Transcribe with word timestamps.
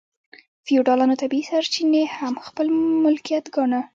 فیوډالانو 0.65 1.19
طبیعي 1.21 1.45
سرچینې 1.49 2.03
هم 2.17 2.33
خپل 2.47 2.67
ملکیت 3.05 3.45
ګاڼه. 3.55 3.81